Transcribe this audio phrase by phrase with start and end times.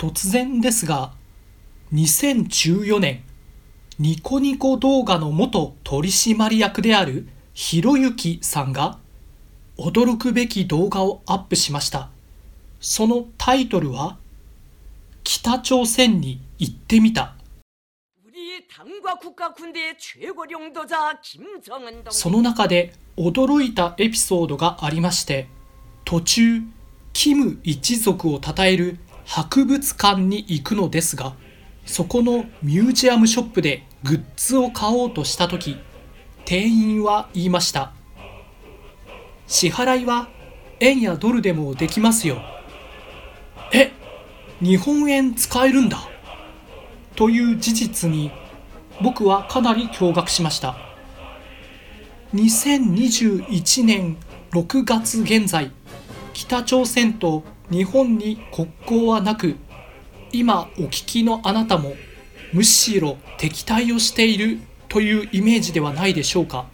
[0.00, 1.12] 突然ですが、
[1.92, 3.22] 2014年、
[3.98, 8.98] ニコニコ動画の元取締役であるひろゆきさんが
[9.76, 12.08] 驚くべき動画をアップしました。
[12.80, 14.16] そのタイトルは、
[15.22, 17.34] 北朝鮮に行ってみた。
[22.08, 25.48] その中で驚いたエピソードがありまして、
[26.06, 26.62] 途中、
[27.12, 28.96] キム一族を称える
[29.30, 31.36] 博物館に行くのですが、
[31.86, 35.76] そこのミュージアムショップでグッズを買おうとした時
[36.44, 37.92] 店員は言いました。
[39.46, 40.28] 支払いは
[40.80, 42.42] 円やドルでもできますよ。
[43.72, 43.92] え
[44.60, 46.00] 日本円使えるんだ。
[47.14, 48.32] という事実に
[49.00, 50.76] 僕はかなり驚愕しました。
[52.34, 54.16] 2021年
[54.50, 55.70] 6月現在
[56.32, 59.56] 北朝鮮と日本に国交はなく
[60.32, 61.94] 今お聞きのあなたも
[62.52, 66.66] むしろ敵対をしているというイメージではないでしょうか。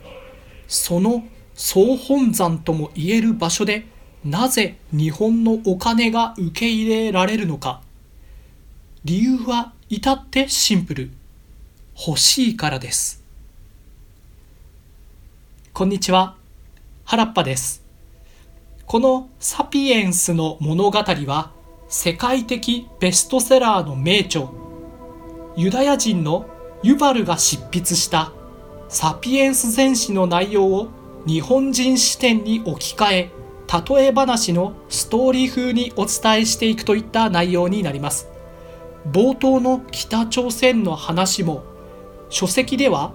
[0.68, 3.86] その総本山ともいえる場所で
[4.24, 7.82] なぜ日本のお金が受け入れられるのか。
[9.04, 11.10] 理由は至ってシンプル。
[12.06, 13.22] 欲しいからです。
[15.72, 16.36] こんにちは。
[17.04, 17.85] 原っぱです。
[18.86, 21.50] このサピエンスの物語は
[21.88, 24.46] 世界的ベストセラーの名著。
[25.56, 26.46] ユダヤ人の
[26.84, 28.32] ユバルが執筆した
[28.88, 30.88] サピエンス全史の内容を
[31.26, 33.30] 日本人視点に置き換え
[33.96, 38.28] 例え話のストーリー風にお伝えしていくといった内容になります。
[39.10, 41.64] 冒頭の北朝鮮の話も
[42.28, 43.12] 書籍では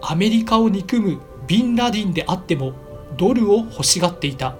[0.00, 2.83] アメリカを憎むビンラディンであっても
[3.16, 4.56] ドルを欲しがっていた。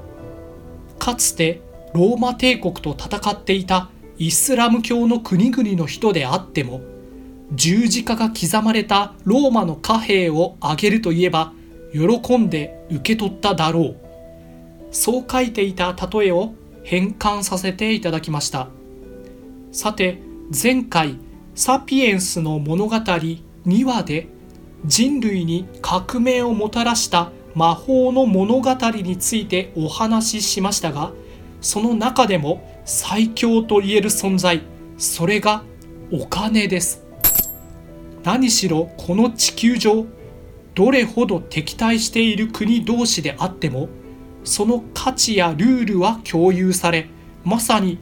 [0.99, 1.61] かつて
[1.93, 6.81] ローマ帝国と戦っていたイスラム教の国々の人であっても
[7.53, 11.53] 十字架が刻まれたローマの貨幣をあげるといえば
[11.93, 13.97] 喜んで受け取っただろう。
[14.91, 18.69] そう書いていた例えを変換させていただきました。
[19.73, 20.21] さて
[20.51, 21.19] 前回
[21.55, 23.39] サピエンスの物語2
[23.85, 24.29] 話で
[24.85, 31.13] 人類に革命をもたらした魔法の物語についてお話ししましたが
[31.61, 34.63] その中でも最強と言える存在
[34.99, 35.63] それが
[36.13, 37.03] お金です。
[38.23, 40.07] 何しろこの地球上
[40.75, 43.89] どれほど敵対している国同士であっても
[44.45, 47.09] その価値やルールは共有され
[47.45, 47.99] まさに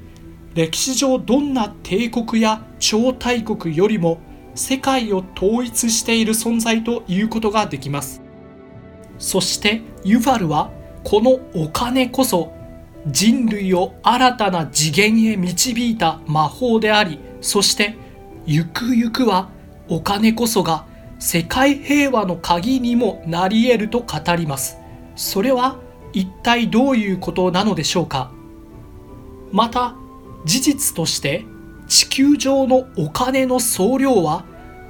[0.54, 4.18] 歴史上どんな帝国や超大国よりも
[4.54, 8.21] 世界を統一している存在ということができます。
[9.18, 10.70] そしてユファルは
[11.04, 12.52] このお金こそ
[13.06, 17.96] 人類を新たな次元へ導いた魔法でありそして
[18.46, 19.48] ゆくゆくは
[19.88, 20.86] お金こそが
[21.18, 24.78] 世界平和の鍵にもなり得ると語ります。
[25.14, 25.78] それは
[26.12, 28.32] 一体どういうことなのでしょうか？
[29.52, 29.94] また
[30.44, 31.44] 事実として
[31.86, 34.44] 地球上のお金の総量は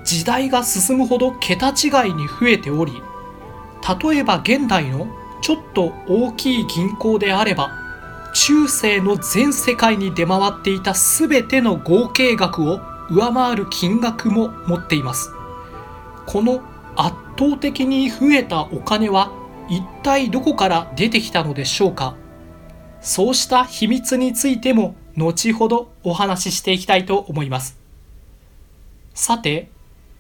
[0.04, 2.92] 時代が進むほど桁違いに増えており
[4.02, 5.08] 例えば現代の
[5.40, 7.72] ちょっと大きい銀行であれば
[8.34, 15.30] 中世の全世界に出回っていた全ての合計額を上回る金額も持っています。
[16.26, 16.62] この
[16.96, 19.32] 圧倒的に増えたお金は
[19.68, 22.14] 一体どこから出てきたのでしょうか？
[23.00, 27.76] そうした秘密についても後ほどお話ししていきたいと思います。
[29.12, 29.68] さて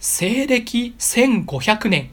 [0.00, 2.10] 西暦1500年。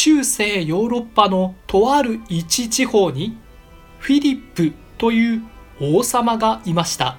[0.00, 3.36] 中世ヨーロッパのとある一地方に
[3.98, 5.42] フィリップという
[5.80, 7.16] 王様がいました。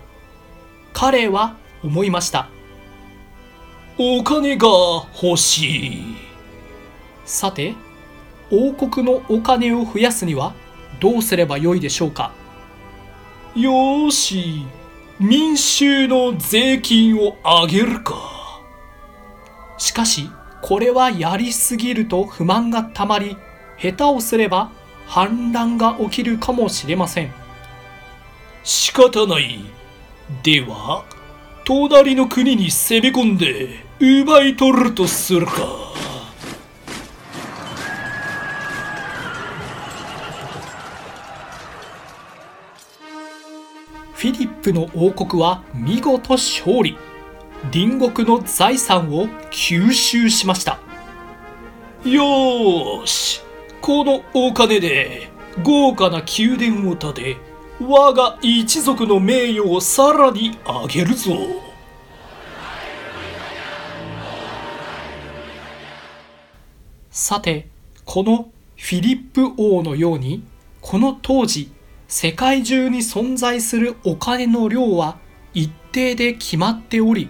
[0.94, 2.48] 彼は思いました。
[3.98, 4.70] お金が
[5.22, 6.04] 欲しい。
[7.26, 7.76] さて、
[8.50, 10.54] 王国のお金を増やすには
[11.02, 12.32] どうすればよいでしょうか
[13.58, 14.64] よし、
[15.20, 18.16] 民衆の税金を上げるか。
[19.78, 20.30] しかし、
[20.62, 23.38] これはやりすぎると不満がたまり、
[23.78, 24.72] 下手をすれば
[25.08, 27.32] 反乱が起きるかもしれません。
[28.64, 29.60] 仕方ない。
[30.44, 31.06] では、
[31.64, 35.90] 隣の国に攻め込んで奪い取るとするか。
[44.14, 46.98] フィリップの王国は見事勝利。
[47.72, 50.80] 隣国の財産を吸収しました。
[52.04, 53.42] よーし、
[53.82, 55.30] このお金で
[55.64, 57.50] 豪華な宮殿を建て、
[57.82, 61.32] 我が一族の名誉をさらに上げるぞ
[67.10, 67.70] さて
[68.04, 70.44] このフィリップ王のように
[70.82, 71.72] この当時
[72.10, 75.18] 世界中に存在するお金の量は
[75.54, 77.30] 一定で決まっており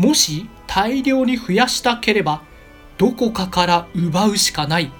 [0.00, 2.40] もし大量に増やしたければ
[2.96, 4.90] どこかから奪うしかない。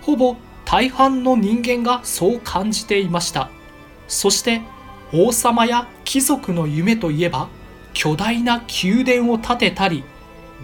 [0.00, 3.50] ほぼ大半の人間がそう感じていました。
[4.08, 4.62] そして
[5.12, 7.48] 王様や貴族の夢といえば
[7.92, 10.02] 巨大な宮殿を建てたり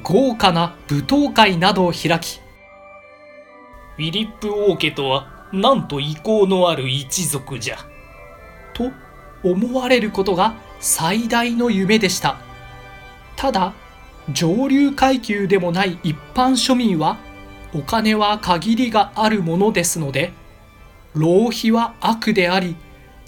[0.02, 2.40] 豪華な舞踏会などを開き
[3.96, 7.76] フィリップ王家とはなんと意向のある一族じゃ。
[8.72, 8.90] と
[9.42, 12.47] 思われることが最大の夢でした。
[13.38, 13.72] ただ
[14.32, 17.18] 上流階級でもない一般庶民は
[17.72, 20.32] お金は限りがあるものですので
[21.14, 22.74] 浪費は悪であり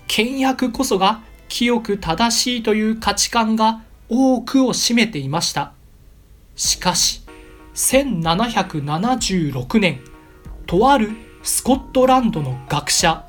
[0.08, 5.72] 倹約こそが清く正しいという価値観が多くを占めていました。
[6.56, 7.22] しかし
[7.74, 10.00] 1776年
[10.66, 11.12] とある
[11.44, 13.24] スコットランドの学者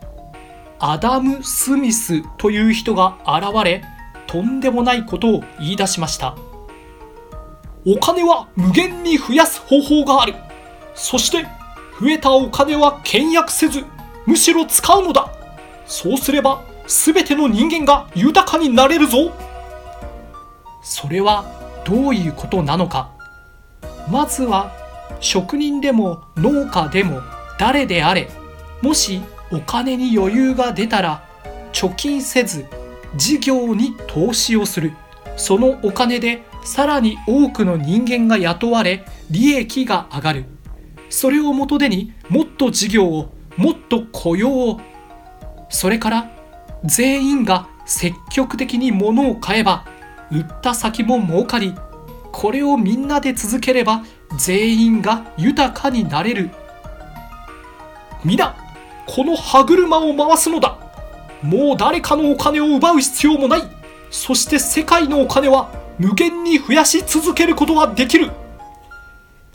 [0.79, 3.83] アダム・スミスという人が現れ
[4.25, 6.35] とんでもないことを言い出しました。
[7.85, 10.35] お金は無限に増やす方法がある。
[10.93, 11.43] そして
[11.99, 13.83] 増えたお金は倹約せず
[14.25, 15.31] むしろ使うのだ。
[15.87, 19.31] そうすれば全ての人間が豊かになれるぞ。
[20.83, 21.45] それは
[21.85, 23.09] どういうことなのか。
[24.09, 24.71] まずは
[25.19, 27.21] 職人でも農家でも
[27.59, 28.29] 誰であれ
[28.81, 31.23] もしお金に余裕が出たら
[31.73, 32.65] 貯金せず
[33.15, 34.93] 事業に投資をする。
[35.35, 40.45] そのお金でさらに多くの人間が雇われ利益が上がる。
[41.09, 44.81] それを元手にもっと事業をもっと雇用を。
[45.69, 46.31] それから
[46.85, 49.85] 全員が積極的に物を買えば
[50.31, 51.73] 売った先も儲かり
[52.31, 54.03] これをみんなで続ければ
[54.37, 56.51] 全員が豊かになれる。
[58.23, 58.55] 皆
[59.07, 60.77] この歯車を回すのだ。
[61.41, 63.61] もう誰かのお金を奪う必要もない。
[64.09, 68.31] そして世界のお金は無限に増やし続けることができる。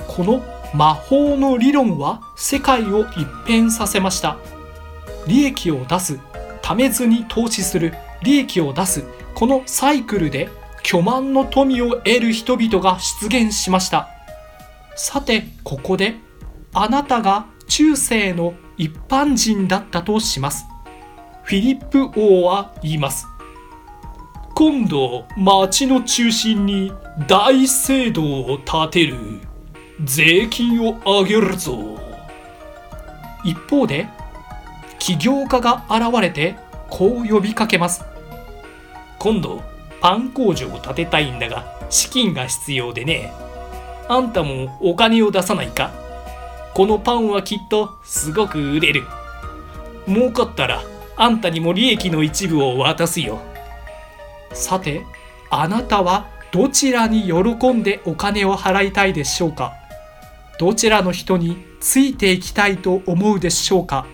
[0.06, 4.36] この魔法の理論は世界を一変させました。
[5.26, 6.20] 利益を出す
[6.62, 7.94] 貯めずに投資する。
[8.22, 9.02] 利益を出す
[9.34, 10.48] このサイクルで
[10.84, 14.08] 巨万の富を得る人々が出現しました。
[14.94, 16.14] さてここで
[16.72, 20.64] あなたが中世の一般人だったとします。
[21.42, 23.26] フィリップ王は言います。
[24.58, 26.90] 今度町の中心に
[27.28, 29.16] 大聖堂を建てる。
[30.02, 31.78] 税金を上げるぞ。
[33.44, 34.08] 一方で
[34.98, 36.56] 起業家が現れて
[36.88, 38.02] こう呼びかけます。
[39.18, 39.62] 今度
[40.00, 43.34] パン工場を建てたいんだが資金が必要でね。
[44.08, 45.90] あんたもお金を出さないか。
[46.72, 49.02] このパンはきっとすごく売れる。
[50.06, 50.82] 儲かったら
[51.14, 53.38] あんたにも利益の一部を渡すよ。
[54.56, 55.04] さて
[55.50, 59.74] あなたはどちらに喜んでお金を払いたいでしょうか？
[60.58, 64.06] どちらの人についていきたいと思うでしょうか？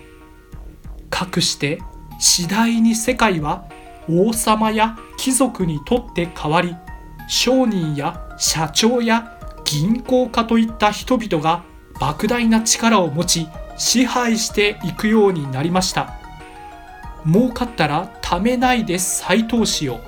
[1.08, 1.80] かくして
[2.18, 3.64] 次第に世界は
[4.08, 6.74] 王様や貴族にとって変わり
[7.28, 11.62] 商人や社長や銀行家といった人々が
[11.94, 16.14] 莫大な力を持ち支配していくようになりました。
[17.24, 20.00] 儲かったら貯めないで再投資を。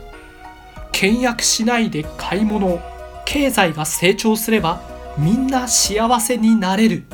[0.95, 2.81] 倹約しないで買い物。
[3.27, 4.81] 経済が成長すれば
[5.19, 7.05] みんな幸せになれる。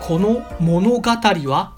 [0.00, 1.72] この物語は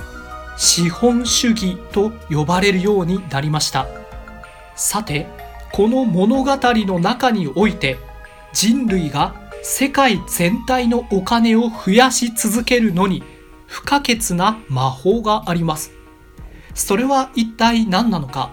[0.57, 3.87] 資本主義と呼ばれるようになりました。
[4.75, 5.27] さて
[5.71, 7.99] この物語の中において
[8.55, 13.23] 人類が世界全体のお金を増やし続けるのに
[13.67, 15.93] 不可欠な魔法があります。
[16.75, 18.51] それは一体何なのか。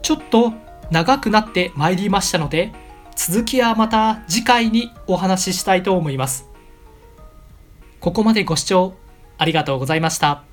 [0.00, 0.61] ちょっと
[0.92, 2.72] 長くなってまいりましたので
[3.16, 6.48] 続きはまた次回にお話ししたいと思います
[7.98, 8.94] ここまでご視聴
[9.38, 10.51] ありがとうございました。